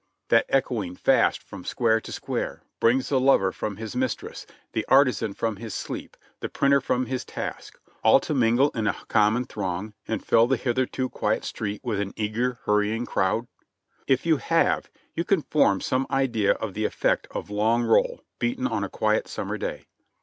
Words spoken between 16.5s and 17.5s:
of the effect